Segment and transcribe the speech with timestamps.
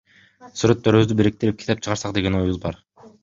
[0.61, 2.81] Сүрөттөрүбүздү бириктирип, китеп чыгарсак деген оюбуз бар.